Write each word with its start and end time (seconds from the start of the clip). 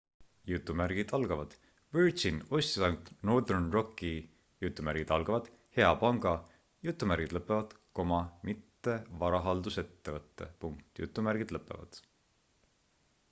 "virgin 1.97 2.37
ostis 2.59 2.85
ainult 2.87 3.09
northern 3.29 3.65
rocki 3.75 4.13
"hea 5.79 5.91
panga" 6.05 6.33
mitte 8.49 8.95
varahaldusettevõtte. 9.25 11.99